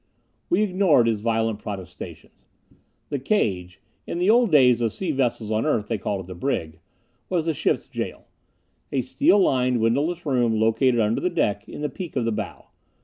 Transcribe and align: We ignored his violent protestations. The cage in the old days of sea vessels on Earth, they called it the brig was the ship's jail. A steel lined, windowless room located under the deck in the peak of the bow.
We 0.49 0.63
ignored 0.63 1.05
his 1.05 1.21
violent 1.21 1.59
protestations. 1.59 2.47
The 3.09 3.19
cage 3.19 3.79
in 4.07 4.17
the 4.17 4.31
old 4.31 4.51
days 4.51 4.81
of 4.81 4.91
sea 4.93 5.11
vessels 5.11 5.51
on 5.51 5.63
Earth, 5.63 5.89
they 5.89 5.99
called 5.99 6.25
it 6.25 6.27
the 6.27 6.33
brig 6.33 6.79
was 7.29 7.45
the 7.45 7.53
ship's 7.53 7.87
jail. 7.87 8.25
A 8.91 9.01
steel 9.01 9.37
lined, 9.37 9.79
windowless 9.79 10.25
room 10.25 10.59
located 10.59 10.99
under 11.01 11.21
the 11.21 11.29
deck 11.29 11.69
in 11.69 11.81
the 11.83 11.87
peak 11.89 12.15
of 12.15 12.25
the 12.25 12.31
bow. 12.31 12.69